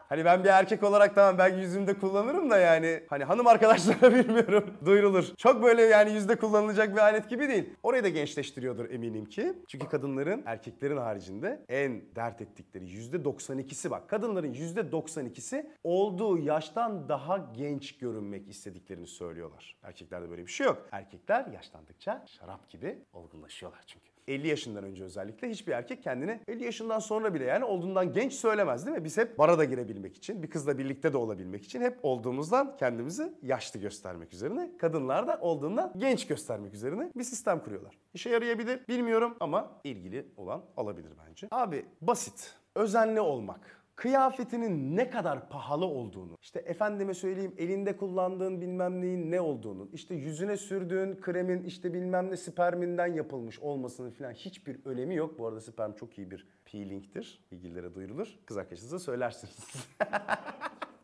Hani 0.08 0.24
ben 0.24 0.44
bir 0.44 0.48
erkek 0.48 0.82
olarak 0.82 1.14
tamam 1.14 1.38
ben 1.38 1.56
yüzümde 1.58 1.98
kullanırım 1.98 2.50
da 2.50 2.58
yani 2.58 3.02
hani 3.10 3.24
hanım 3.24 3.46
arkadaşlara 3.46 4.14
bilmiyorum 4.14 4.74
duyurulur. 4.84 5.24
Çok 5.36 5.62
böyle 5.62 5.82
yani 5.82 6.12
yüzde 6.12 6.36
kullanılacak 6.36 6.94
bir 6.94 7.00
alet 7.00 7.30
gibi 7.30 7.48
değil. 7.48 7.70
Orayı 7.82 8.04
da 8.04 8.08
gençleştiriyordur 8.08 8.90
eminim 8.90 9.24
ki. 9.24 9.52
Çünkü 9.68 9.88
kadınların 9.88 10.42
erkeklerin 10.46 10.96
haricinde 10.96 11.64
en 11.68 12.02
dert 12.16 12.40
ettikleri 12.40 12.84
yüzde 12.84 13.16
92'si 13.16 13.90
bak. 13.90 14.08
Kadınların 14.08 14.52
yüzde 14.52 14.80
92'si 14.80 15.70
olduğu 15.84 16.38
yaştan 16.38 17.08
daha 17.08 17.50
genç 17.56 17.98
görünmek 17.98 18.48
istediklerini 18.48 19.06
söylüyorlar. 19.06 19.76
Erkeklerde 19.82 20.30
böyle 20.30 20.46
bir 20.46 20.52
şey 20.52 20.66
yok. 20.66 20.88
Erkekler 20.92 21.46
yaşlandıkça 21.46 22.24
şarap 22.26 22.70
gibi 22.70 22.98
olgunlaşıyorlar 23.12 23.80
çünkü. 23.86 24.13
50 24.28 24.49
yaşından 24.49 24.85
önce 24.85 25.04
özellikle 25.04 25.50
hiçbir 25.50 25.73
erkek 25.73 26.02
kendini 26.02 26.40
50 26.49 26.64
yaşından 26.64 26.99
sonra 26.99 27.35
bile 27.35 27.45
yani 27.45 27.64
olduğundan 27.64 28.12
genç 28.12 28.33
söylemez 28.33 28.87
değil 28.87 28.97
mi? 28.97 29.04
Biz 29.04 29.19
hep 29.19 29.38
bara 29.38 29.59
da 29.59 29.64
girebilmek 29.64 30.16
için, 30.16 30.43
bir 30.43 30.50
kızla 30.50 30.78
birlikte 30.78 31.12
de 31.12 31.16
olabilmek 31.16 31.64
için 31.64 31.81
hep 31.81 31.99
olduğumuzdan 32.02 32.76
kendimizi 32.76 33.33
yaşlı 33.43 33.81
göstermek 33.81 34.33
üzerine, 34.33 34.71
kadınlar 34.78 35.26
da 35.26 35.38
olduğundan 35.40 35.93
genç 35.97 36.26
göstermek 36.26 36.75
üzerine 36.75 37.11
bir 37.16 37.25
sistem 37.25 37.61
kuruyorlar. 37.62 37.99
İşe 38.14 38.31
yarayabilir 38.31 38.81
bilmiyorum 38.88 39.37
ama 39.40 39.81
ilgili 39.85 40.26
olan 40.37 40.64
alabilir 40.76 41.12
bence. 41.28 41.49
Abi 41.50 41.87
basit, 42.00 42.54
özenli 42.75 43.21
olmak 43.21 43.83
kıyafetinin 43.96 44.96
ne 44.96 45.10
kadar 45.10 45.48
pahalı 45.48 45.86
olduğunu, 45.86 46.38
işte 46.42 46.58
efendime 46.58 47.14
söyleyeyim 47.14 47.54
elinde 47.58 47.96
kullandığın 47.96 48.60
bilmem 48.60 49.00
neyin 49.00 49.30
ne 49.30 49.40
olduğunu, 49.40 49.88
işte 49.92 50.14
yüzüne 50.14 50.56
sürdüğün 50.56 51.20
kremin 51.20 51.62
işte 51.64 51.94
bilmem 51.94 52.30
ne 52.30 52.36
sperminden 52.36 53.06
yapılmış 53.06 53.60
olmasının 53.60 54.10
falan 54.10 54.32
hiçbir 54.32 54.78
önemi 54.84 55.14
yok. 55.14 55.38
Bu 55.38 55.46
arada 55.46 55.60
sperm 55.60 55.92
çok 55.92 56.18
iyi 56.18 56.30
bir 56.30 56.46
peeling'tir. 56.64 57.44
İlgililere 57.50 57.94
duyurulur. 57.94 58.28
Kız 58.46 58.56
arkadaşınıza 58.56 58.98
söylersiniz. 58.98 59.86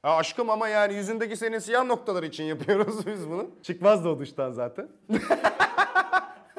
Ha 0.03 0.17
aşkım 0.17 0.51
ama 0.51 0.69
yani 0.69 0.95
yüzündeki 0.95 1.37
senin 1.37 1.59
siyah 1.59 1.85
noktalar 1.85 2.23
için 2.23 2.45
yapıyoruz 2.45 3.07
biz 3.07 3.31
bunu. 3.31 3.51
Çıkmaz 3.63 4.05
da 4.05 4.09
o 4.09 4.19
duştan 4.19 4.53
zaten. 4.53 4.89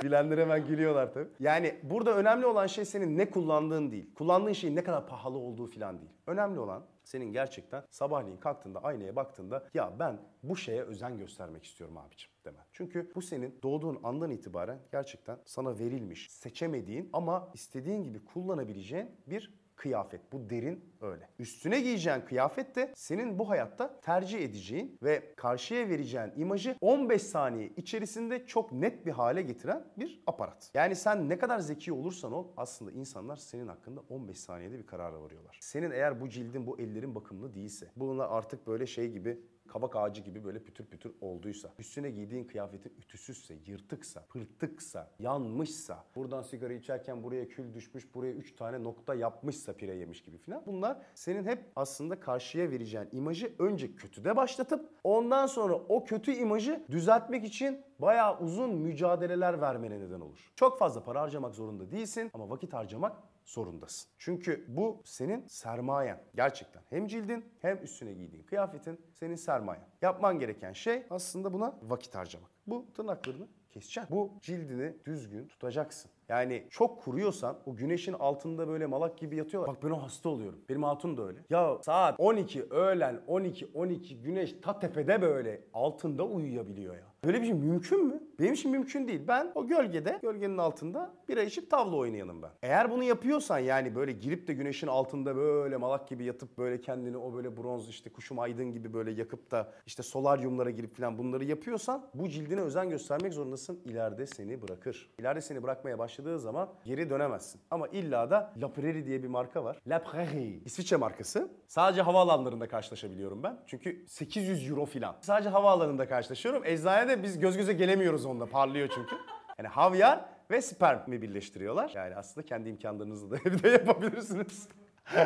Bilenler 0.03 0.37
hemen 0.37 0.67
gülüyorlar 0.67 1.13
tabii. 1.13 1.29
Yani 1.39 1.75
burada 1.83 2.15
önemli 2.17 2.45
olan 2.45 2.67
şey 2.67 2.85
senin 2.85 3.17
ne 3.17 3.29
kullandığın 3.29 3.91
değil. 3.91 4.13
Kullandığın 4.15 4.53
şeyin 4.53 4.75
ne 4.75 4.83
kadar 4.83 5.07
pahalı 5.07 5.37
olduğu 5.37 5.67
falan 5.67 5.99
değil. 5.99 6.11
Önemli 6.27 6.59
olan 6.59 6.83
senin 7.03 7.33
gerçekten 7.33 7.83
sabahleyin 7.89 8.37
kalktığında 8.37 8.83
aynaya 8.83 9.15
baktığında 9.15 9.67
ya 9.73 9.93
ben 9.99 10.17
bu 10.43 10.57
şeye 10.57 10.83
özen 10.83 11.17
göstermek 11.17 11.63
istiyorum 11.65 11.97
abicim 11.97 12.31
demen. 12.45 12.63
Çünkü 12.71 13.11
bu 13.15 13.21
senin 13.21 13.59
doğduğun 13.63 13.99
andan 14.03 14.31
itibaren 14.31 14.79
gerçekten 14.91 15.37
sana 15.45 15.79
verilmiş, 15.79 16.31
seçemediğin 16.31 17.09
ama 17.13 17.49
istediğin 17.53 18.03
gibi 18.03 18.25
kullanabileceğin 18.25 19.11
bir 19.27 19.60
kıyafet. 19.81 20.21
Bu 20.31 20.49
derin 20.49 20.83
öyle. 21.01 21.29
Üstüne 21.39 21.81
giyeceğin 21.81 22.21
kıyafet 22.21 22.75
de 22.75 22.91
senin 22.95 23.39
bu 23.39 23.49
hayatta 23.49 23.99
tercih 24.01 24.39
edeceğin 24.39 24.97
ve 25.03 25.33
karşıya 25.35 25.89
vereceğin 25.89 26.31
imajı 26.35 26.75
15 26.81 27.21
saniye 27.21 27.69
içerisinde 27.77 28.45
çok 28.45 28.71
net 28.71 29.05
bir 29.05 29.11
hale 29.11 29.41
getiren 29.41 29.83
bir 29.97 30.23
aparat. 30.27 30.71
Yani 30.73 30.95
sen 30.95 31.29
ne 31.29 31.37
kadar 31.37 31.59
zeki 31.59 31.93
olursan 31.93 32.33
ol 32.33 32.47
aslında 32.57 32.91
insanlar 32.91 33.35
senin 33.35 33.67
hakkında 33.67 34.01
15 34.09 34.39
saniyede 34.39 34.79
bir 34.79 34.85
karara 34.85 35.21
varıyorlar. 35.21 35.59
Senin 35.61 35.91
eğer 35.91 36.21
bu 36.21 36.29
cildin, 36.29 36.67
bu 36.67 36.79
ellerin 36.79 37.15
bakımlı 37.15 37.53
değilse, 37.53 37.91
bunlar 37.95 38.27
artık 38.29 38.67
böyle 38.67 38.85
şey 38.85 39.11
gibi 39.11 39.39
kavak 39.67 39.95
ağacı 39.95 40.21
gibi 40.21 40.43
böyle 40.43 40.63
pütür 40.63 40.85
pütür 40.85 41.13
olduysa, 41.21 41.69
üstüne 41.79 42.09
giydiğin 42.09 42.43
kıyafetin 42.43 42.93
ütüsüzse, 42.99 43.57
yırtıksa, 43.65 44.25
pırtıksa, 44.29 45.09
yanmışsa, 45.19 46.03
buradan 46.15 46.41
sigara 46.41 46.73
içerken 46.73 47.23
buraya 47.23 47.47
kül 47.47 47.73
düşmüş, 47.73 48.15
buraya 48.15 48.33
üç 48.33 48.55
tane 48.55 48.83
nokta 48.83 49.15
yapmışsa 49.15 49.73
pire 49.73 49.95
yemiş 49.95 50.23
gibi 50.23 50.37
filan. 50.37 50.63
Bunlar 50.65 50.97
senin 51.15 51.45
hep 51.45 51.71
aslında 51.75 52.19
karşıya 52.19 52.71
vereceğin 52.71 53.07
imajı 53.11 53.53
önce 53.59 53.95
kötüde 53.95 54.35
başlatıp 54.35 54.89
ondan 55.03 55.45
sonra 55.45 55.75
o 55.75 56.03
kötü 56.03 56.33
imajı 56.33 56.85
düzeltmek 56.91 57.43
için 57.43 57.81
bayağı 57.99 58.39
uzun 58.39 58.75
mücadeleler 58.75 59.61
vermene 59.61 59.99
neden 59.99 60.19
olur. 60.19 60.51
Çok 60.55 60.79
fazla 60.79 61.03
para 61.03 61.21
harcamak 61.21 61.55
zorunda 61.55 61.91
değilsin 61.91 62.31
ama 62.33 62.49
vakit 62.49 62.73
harcamak 62.73 63.17
zorundasın. 63.45 64.11
Çünkü 64.17 64.65
bu 64.67 65.01
senin 65.05 65.47
sermayen. 65.47 66.23
Gerçekten 66.35 66.81
hem 66.89 67.07
cildin 67.07 67.45
hem 67.61 67.83
üstüne 67.83 68.13
giydiğin 68.13 68.43
kıyafetin 68.43 69.01
senin 69.13 69.35
sermayen. 69.35 69.83
Yapman 70.01 70.39
gereken 70.39 70.73
şey 70.73 71.03
aslında 71.09 71.53
buna 71.53 71.79
vakit 71.83 72.15
harcamak. 72.15 72.49
Bu 72.67 72.85
tırnaklarını 72.93 73.47
keseceksin. 73.71 74.15
Bu 74.15 74.31
cildini 74.41 74.93
düzgün 75.05 75.47
tutacaksın. 75.47 76.11
Yani 76.29 76.67
çok 76.69 77.01
kuruyorsan 77.01 77.57
o 77.65 77.75
güneşin 77.75 78.13
altında 78.13 78.67
böyle 78.67 78.85
malak 78.85 79.17
gibi 79.17 79.35
yatıyorlar. 79.35 79.75
Bak 79.75 79.83
ben 79.83 79.89
o 79.89 80.01
hasta 80.01 80.29
oluyorum. 80.29 80.59
Benim 80.69 80.83
hatun 80.83 81.17
da 81.17 81.27
öyle. 81.27 81.39
Ya 81.49 81.77
saat 81.81 82.15
12 82.19 82.63
öğlen 82.63 83.21
12 83.27 83.71
12 83.73 84.21
güneş 84.21 84.55
ta 84.61 84.79
tepede 84.79 85.21
böyle 85.21 85.61
altında 85.73 86.23
uyuyabiliyor 86.23 86.95
ya. 86.95 87.10
Böyle 87.25 87.41
bir 87.41 87.45
şey 87.45 87.53
mümkün 87.53 88.05
mü? 88.05 88.23
Benim 88.39 88.53
için 88.53 88.71
mümkün 88.71 89.07
değil. 89.07 89.21
Ben 89.27 89.51
o 89.55 89.67
gölgede, 89.67 90.19
gölgenin 90.21 90.57
altında 90.57 91.13
bira 91.29 91.43
içip 91.43 91.71
tavla 91.71 91.95
oynayanım 91.95 92.41
ben. 92.41 92.49
Eğer 92.63 92.91
bunu 92.91 93.03
yapıyorsan 93.03 93.59
yani 93.59 93.95
böyle 93.95 94.11
girip 94.11 94.47
de 94.47 94.53
güneşin 94.53 94.87
altında 94.87 95.35
böyle 95.35 95.77
malak 95.77 96.07
gibi 96.07 96.23
yatıp 96.23 96.57
böyle 96.57 96.81
kendini 96.81 97.17
o 97.17 97.33
böyle 97.33 97.57
bronz 97.57 97.89
işte 97.89 98.09
kuşum 98.09 98.39
aydın 98.39 98.71
gibi 98.71 98.93
böyle 98.93 99.11
yakıp 99.11 99.51
da 99.51 99.71
işte 99.85 100.03
solaryumlara 100.03 100.69
girip 100.69 100.97
falan 100.97 101.17
bunları 101.17 101.45
yapıyorsan 101.45 102.09
bu 102.13 102.29
cildine 102.29 102.61
özen 102.61 102.89
göstermek 102.89 103.33
zorundasın. 103.33 103.79
İleride 103.85 104.25
seni 104.25 104.61
bırakır. 104.61 105.09
İleride 105.19 105.41
seni 105.41 105.63
bırakmaya 105.63 105.99
başladığı 105.99 106.39
zaman 106.39 106.69
geri 106.85 107.09
dönemezsin. 107.09 107.61
Ama 107.71 107.87
illa 107.87 108.29
da 108.29 108.53
La 108.57 108.73
Prairie 108.73 109.05
diye 109.05 109.23
bir 109.23 109.27
marka 109.27 109.63
var. 109.63 109.77
La 109.87 110.03
Prairie. 110.03 110.59
İsviçre 110.65 110.95
markası. 110.97 111.51
Sadece 111.67 112.01
havaalanlarında 112.01 112.67
karşılaşabiliyorum 112.67 113.43
ben. 113.43 113.59
Çünkü 113.67 114.05
800 114.07 114.69
euro 114.69 114.85
falan. 114.85 115.15
Sadece 115.21 115.49
havaalanında 115.49 116.07
karşılaşıyorum. 116.07 116.65
Eczanede 116.65 117.10
biz 117.23 117.39
göz 117.39 117.57
göze 117.57 117.73
gelemiyoruz 117.73 118.25
onunla. 118.25 118.45
Parlıyor 118.45 118.89
çünkü. 118.95 119.15
Yani 119.57 119.67
havyar 119.67 120.25
ve 120.51 120.61
spermi 120.61 121.21
birleştiriyorlar. 121.21 121.91
Yani 121.95 122.15
aslında 122.15 122.45
kendi 122.47 122.69
imkanlarınızla 122.69 123.31
da 123.31 123.37
evde 123.45 123.69
yapabilirsiniz. 123.69 124.67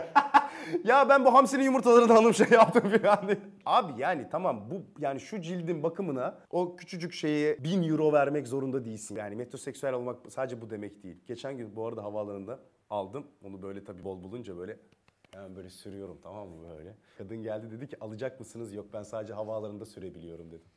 ya 0.83 1.09
ben 1.09 1.25
bu 1.25 1.33
hamsinin 1.33 1.63
yumurtalarını 1.63 2.13
hanım 2.13 2.33
şey 2.33 2.47
yaptım 2.51 2.89
falan 2.89 3.27
diye. 3.27 3.37
Abi 3.65 4.01
yani 4.01 4.27
tamam 4.31 4.69
bu 4.71 4.81
yani 4.99 5.19
şu 5.19 5.41
cildin 5.41 5.83
bakımına 5.83 6.37
o 6.51 6.75
küçücük 6.75 7.13
şeye 7.13 7.63
1000 7.63 7.89
euro 7.89 8.13
vermek 8.13 8.47
zorunda 8.47 8.85
değilsin. 8.85 9.15
Yani 9.15 9.35
metroseksüel 9.35 9.93
olmak 9.93 10.31
sadece 10.31 10.61
bu 10.61 10.69
demek 10.69 11.03
değil. 11.03 11.17
Geçen 11.27 11.57
gün 11.57 11.75
bu 11.75 11.87
arada 11.87 12.03
havaalanında 12.03 12.59
aldım. 12.89 13.27
Onu 13.43 13.61
böyle 13.61 13.83
tabii 13.83 14.03
bol 14.03 14.23
bulunca 14.23 14.57
böyle 14.57 14.77
Hemen 15.35 15.55
böyle 15.55 15.69
sürüyorum 15.69 16.19
tamam 16.23 16.47
mı 16.49 16.69
böyle. 16.77 16.95
Kadın 17.17 17.43
geldi 17.43 17.71
dedi 17.71 17.87
ki 17.87 17.97
alacak 18.01 18.39
mısınız? 18.39 18.73
Yok 18.73 18.85
ben 18.93 19.03
sadece 19.03 19.33
havaalanında 19.33 19.85
sürebiliyorum 19.85 20.51
dedim. 20.51 20.67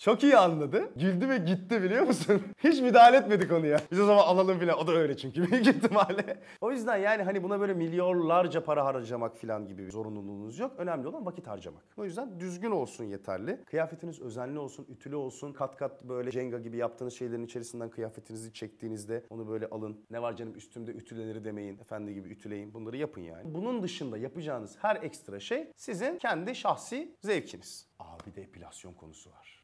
Çok 0.00 0.22
iyi 0.22 0.36
anladı. 0.36 0.90
Güldü 0.96 1.28
ve 1.28 1.38
gitti 1.38 1.82
biliyor 1.82 2.06
musun? 2.06 2.42
Hiç 2.64 2.80
müdahale 2.80 3.16
etmedik 3.16 3.52
onu 3.52 3.66
ya. 3.66 3.80
Biz 3.90 4.00
o 4.00 4.06
zaman 4.06 4.22
alalım 4.22 4.58
filan. 4.58 4.78
O 4.78 4.86
da 4.86 4.92
öyle 4.92 5.16
çünkü 5.16 5.50
büyük 5.50 5.66
ihtimalle. 5.76 6.40
O 6.60 6.70
yüzden 6.72 6.96
yani 6.96 7.22
hani 7.22 7.42
buna 7.42 7.60
böyle 7.60 7.74
milyonlarca 7.74 8.64
para 8.64 8.84
harcamak 8.84 9.36
filan 9.36 9.66
gibi 9.66 9.86
bir 9.86 9.90
zorunluluğunuz 9.90 10.58
yok. 10.58 10.72
Önemli 10.78 11.08
olan 11.08 11.26
vakit 11.26 11.46
harcamak. 11.46 11.82
O 11.96 12.04
yüzden 12.04 12.40
düzgün 12.40 12.70
olsun 12.70 13.04
yeterli. 13.04 13.64
Kıyafetiniz 13.64 14.20
özenli 14.20 14.58
olsun, 14.58 14.86
ütülü 14.88 15.16
olsun. 15.16 15.52
Kat 15.52 15.76
kat 15.76 16.04
böyle 16.04 16.30
jenga 16.30 16.58
gibi 16.58 16.76
yaptığınız 16.76 17.14
şeylerin 17.14 17.44
içerisinden 17.44 17.90
kıyafetinizi 17.90 18.52
çektiğinizde 18.52 19.24
onu 19.30 19.48
böyle 19.48 19.66
alın. 19.66 20.04
Ne 20.10 20.22
var 20.22 20.36
canım 20.36 20.54
üstümde 20.56 20.90
ütülenir 20.90 21.44
demeyin. 21.44 21.78
Efendi 21.78 22.14
gibi 22.14 22.28
ütüleyin. 22.28 22.74
Bunları 22.74 22.96
yapın 22.96 23.20
yani. 23.20 23.54
Bunun 23.54 23.82
dışında 23.82 24.18
yapacağınız 24.18 24.76
her 24.80 24.96
ekstra 24.96 25.40
şey 25.40 25.72
sizin 25.76 26.18
kendi 26.18 26.54
şahsi 26.54 27.16
zevkiniz. 27.20 27.86
Aa 27.98 28.18
bir 28.26 28.34
de 28.34 28.42
epilasyon 28.42 28.92
konusu 28.92 29.30
var. 29.30 29.63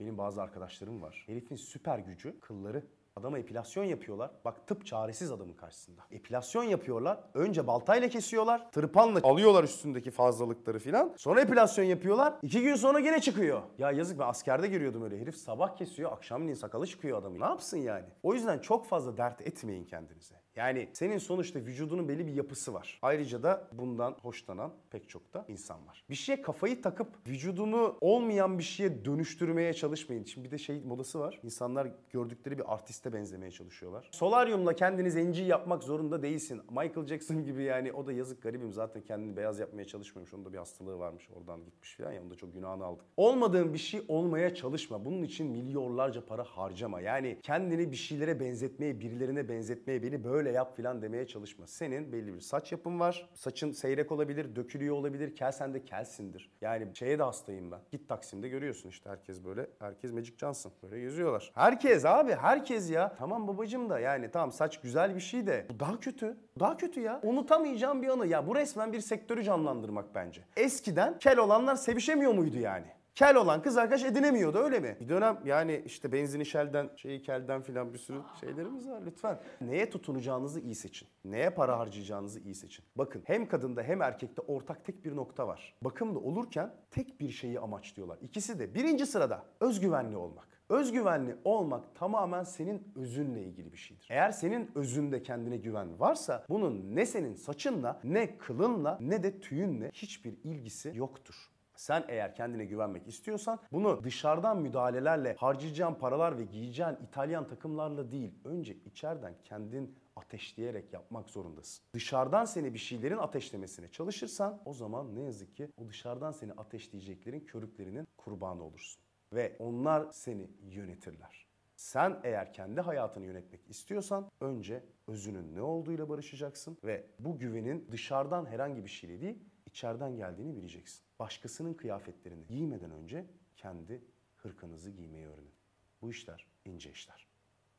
Benim 0.00 0.18
bazı 0.18 0.42
arkadaşlarım 0.42 1.02
var. 1.02 1.24
Herifin 1.26 1.56
süper 1.56 1.98
gücü 1.98 2.40
kılları. 2.40 2.82
Adama 3.16 3.38
epilasyon 3.38 3.84
yapıyorlar. 3.84 4.30
Bak 4.44 4.66
tıp 4.66 4.86
çaresiz 4.86 5.30
adamın 5.32 5.52
karşısında. 5.54 6.02
Epilasyon 6.10 6.64
yapıyorlar. 6.64 7.18
Önce 7.34 7.66
baltayla 7.66 8.08
kesiyorlar. 8.08 8.72
Tırpanla 8.72 9.20
alıyorlar 9.22 9.64
üstündeki 9.64 10.10
fazlalıkları 10.10 10.78
filan. 10.78 11.14
Sonra 11.16 11.40
epilasyon 11.40 11.84
yapıyorlar. 11.84 12.34
İki 12.42 12.62
gün 12.62 12.74
sonra 12.74 13.00
gene 13.00 13.20
çıkıyor. 13.20 13.62
Ya 13.78 13.90
yazık 13.90 14.18
ben 14.18 14.26
askerde 14.26 14.68
görüyordum 14.68 15.02
öyle. 15.02 15.20
Herif 15.20 15.36
sabah 15.36 15.76
kesiyor. 15.76 16.12
Akşamleyin 16.12 16.54
sakalı 16.54 16.86
çıkıyor 16.86 17.18
adamın. 17.18 17.40
Ne 17.40 17.44
yapsın 17.44 17.78
yani? 17.78 18.06
O 18.22 18.34
yüzden 18.34 18.58
çok 18.58 18.86
fazla 18.86 19.16
dert 19.16 19.40
etmeyin 19.40 19.84
kendinize. 19.84 20.34
Yani 20.58 20.88
senin 20.92 21.18
sonuçta 21.18 21.60
vücudunun 21.60 22.08
belli 22.08 22.26
bir 22.26 22.32
yapısı 22.32 22.74
var. 22.74 22.98
Ayrıca 23.02 23.42
da 23.42 23.68
bundan 23.72 24.16
hoşlanan 24.22 24.72
pek 24.90 25.08
çok 25.08 25.34
da 25.34 25.44
insan 25.48 25.86
var. 25.86 26.04
Bir 26.10 26.14
şeye 26.14 26.42
kafayı 26.42 26.82
takıp 26.82 27.08
vücudunu 27.28 27.96
olmayan 28.00 28.58
bir 28.58 28.62
şeye 28.62 29.04
dönüştürmeye 29.04 29.74
çalışmayın. 29.74 30.24
Şimdi 30.24 30.46
bir 30.46 30.50
de 30.50 30.58
şey 30.58 30.80
modası 30.80 31.20
var. 31.20 31.40
İnsanlar 31.42 31.88
gördükleri 32.10 32.58
bir 32.58 32.74
artiste 32.74 33.12
benzemeye 33.12 33.50
çalışıyorlar. 33.50 34.08
Solaryumla 34.12 34.72
kendini 34.72 35.10
zenci 35.10 35.42
yapmak 35.42 35.82
zorunda 35.82 36.22
değilsin. 36.22 36.60
Michael 36.70 37.06
Jackson 37.06 37.44
gibi 37.44 37.62
yani 37.62 37.92
o 37.92 38.06
da 38.06 38.12
yazık 38.12 38.42
garibim 38.42 38.72
zaten 38.72 39.02
kendini 39.02 39.36
beyaz 39.36 39.58
yapmaya 39.58 39.84
çalışmıyormuş. 39.84 40.34
Onun 40.34 40.44
da 40.44 40.52
bir 40.52 40.58
hastalığı 40.58 40.98
varmış 40.98 41.28
oradan 41.36 41.64
gitmiş 41.64 41.96
falan 41.96 42.12
ya. 42.12 42.22
Onu 42.22 42.36
çok 42.36 42.54
günahını 42.54 42.84
aldık. 42.84 43.04
Olmadığın 43.16 43.74
bir 43.74 43.78
şey 43.78 44.02
olmaya 44.08 44.54
çalışma. 44.54 45.04
Bunun 45.04 45.22
için 45.22 45.46
milyonlarca 45.46 46.26
para 46.26 46.44
harcama. 46.44 47.00
Yani 47.00 47.38
kendini 47.42 47.90
bir 47.90 47.96
şeylere 47.96 48.40
benzetmeye, 48.40 49.00
birilerine 49.00 49.48
benzetmeye, 49.48 50.02
beni 50.02 50.24
böyle 50.24 50.47
böyle 50.48 50.56
yap 50.56 50.76
filan 50.76 51.02
demeye 51.02 51.26
çalışma. 51.26 51.66
Senin 51.66 52.12
belli 52.12 52.34
bir 52.34 52.40
saç 52.40 52.72
yapın 52.72 53.00
var. 53.00 53.28
Saçın 53.34 53.72
seyrek 53.72 54.12
olabilir, 54.12 54.56
dökülüyor 54.56 54.96
olabilir. 54.96 55.36
Kel 55.36 55.52
sen 55.52 55.84
kelsindir. 55.84 56.50
Yani 56.60 56.88
şeye 56.94 57.18
de 57.18 57.22
hastayım 57.22 57.70
ben. 57.70 57.80
Git 57.90 58.08
Taksim'de 58.08 58.48
görüyorsun 58.48 58.88
işte 58.88 59.10
herkes 59.10 59.44
böyle. 59.44 59.66
Herkes 59.78 60.12
Magic 60.12 60.36
Johnson. 60.36 60.72
Böyle 60.82 61.00
geziyorlar. 61.00 61.52
Herkes 61.54 62.04
abi 62.04 62.32
herkes 62.32 62.90
ya. 62.90 63.16
Tamam 63.18 63.48
babacım 63.48 63.90
da 63.90 64.00
yani 64.00 64.30
tamam 64.30 64.52
saç 64.52 64.80
güzel 64.80 65.14
bir 65.14 65.20
şey 65.20 65.46
de. 65.46 65.66
Bu 65.68 65.80
daha 65.80 66.00
kötü. 66.00 66.36
Bu 66.56 66.60
Daha 66.60 66.76
kötü 66.76 67.00
ya. 67.00 67.20
Unutamayacağım 67.22 68.02
bir 68.02 68.08
anı. 68.08 68.26
Ya 68.26 68.46
bu 68.46 68.56
resmen 68.56 68.92
bir 68.92 69.00
sektörü 69.00 69.42
canlandırmak 69.42 70.14
bence. 70.14 70.44
Eskiden 70.56 71.18
kel 71.18 71.38
olanlar 71.38 71.76
sevişemiyor 71.76 72.34
muydu 72.34 72.58
yani? 72.58 72.86
Kel 73.18 73.36
olan 73.36 73.62
kız 73.62 73.76
arkadaş 73.76 74.04
edinemiyordu 74.04 74.58
öyle 74.58 74.80
mi? 74.80 74.96
Bir 75.00 75.08
dönem 75.08 75.38
yani 75.44 75.82
işte 75.86 76.12
benzini 76.12 76.46
şelden, 76.46 76.90
şeyi 76.96 77.22
kelden 77.22 77.62
filan 77.62 77.92
bir 77.92 77.98
sürü 77.98 78.18
şeylerimiz 78.40 78.88
var 78.88 79.02
lütfen. 79.06 79.40
Neye 79.60 79.90
tutunacağınızı 79.90 80.60
iyi 80.60 80.74
seçin. 80.74 81.08
Neye 81.24 81.50
para 81.50 81.78
harcayacağınızı 81.78 82.40
iyi 82.40 82.54
seçin. 82.54 82.84
Bakın 82.96 83.22
hem 83.26 83.48
kadında 83.48 83.82
hem 83.82 84.02
erkekte 84.02 84.42
ortak 84.42 84.84
tek 84.84 85.04
bir 85.04 85.16
nokta 85.16 85.48
var. 85.48 85.74
Bakımda 85.82 86.18
olurken 86.18 86.74
tek 86.90 87.20
bir 87.20 87.30
şeyi 87.30 87.60
amaçlıyorlar. 87.60 88.18
İkisi 88.22 88.58
de 88.58 88.74
birinci 88.74 89.06
sırada 89.06 89.42
özgüvenli 89.60 90.16
olmak. 90.16 90.48
Özgüvenli 90.68 91.36
olmak 91.44 91.94
tamamen 91.94 92.44
senin 92.44 92.92
özünle 92.96 93.42
ilgili 93.42 93.72
bir 93.72 93.78
şeydir. 93.78 94.06
Eğer 94.10 94.30
senin 94.30 94.70
özünde 94.74 95.22
kendine 95.22 95.56
güven 95.56 96.00
varsa 96.00 96.44
bunun 96.48 96.96
ne 96.96 97.06
senin 97.06 97.34
saçınla 97.34 98.00
ne 98.04 98.38
kılınla 98.38 98.98
ne 99.00 99.22
de 99.22 99.40
tüyünle 99.40 99.90
hiçbir 99.94 100.34
ilgisi 100.44 100.92
yoktur. 100.94 101.57
Sen 101.78 102.04
eğer 102.08 102.34
kendine 102.34 102.64
güvenmek 102.64 103.08
istiyorsan 103.08 103.58
bunu 103.72 104.04
dışarıdan 104.04 104.58
müdahalelerle 104.62 105.34
harcayacağın 105.38 105.94
paralar 105.94 106.38
ve 106.38 106.44
giyeceğin 106.44 106.96
İtalyan 107.08 107.48
takımlarla 107.48 108.10
değil. 108.10 108.34
Önce 108.44 108.76
içeriden 108.84 109.34
kendin 109.44 109.98
ateşleyerek 110.16 110.92
yapmak 110.92 111.30
zorundasın. 111.30 111.84
Dışarıdan 111.94 112.44
seni 112.44 112.74
bir 112.74 112.78
şeylerin 112.78 113.16
ateşlemesine 113.16 113.88
çalışırsan 113.88 114.62
o 114.64 114.74
zaman 114.74 115.14
ne 115.14 115.20
yazık 115.20 115.56
ki 115.56 115.68
o 115.76 115.88
dışarıdan 115.88 116.32
seni 116.32 116.52
ateşleyeceklerin 116.52 117.40
körüklerinin 117.40 118.08
kurbanı 118.16 118.62
olursun. 118.62 119.02
Ve 119.32 119.56
onlar 119.58 120.12
seni 120.12 120.50
yönetirler. 120.62 121.46
Sen 121.76 122.20
eğer 122.24 122.52
kendi 122.52 122.80
hayatını 122.80 123.24
yönetmek 123.24 123.60
istiyorsan 123.68 124.30
önce 124.40 124.84
özünün 125.06 125.54
ne 125.54 125.62
olduğuyla 125.62 126.08
barışacaksın 126.08 126.78
ve 126.84 127.06
bu 127.18 127.38
güvenin 127.38 127.88
dışarıdan 127.92 128.46
herhangi 128.46 128.84
bir 128.84 128.88
şeyle 128.88 129.20
değil, 129.20 129.38
içeriden 129.68 130.16
geldiğini 130.16 130.56
bileceksin. 130.56 131.02
Başkasının 131.18 131.74
kıyafetlerini 131.74 132.46
giymeden 132.46 132.90
önce 132.90 133.26
kendi 133.56 134.04
hırkanızı 134.36 134.90
giymeyi 134.90 135.26
öğrenin. 135.26 135.54
Bu 136.02 136.10
işler 136.10 136.46
ince 136.64 136.90
işler. 136.90 137.26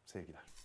Sevgiler. 0.05 0.58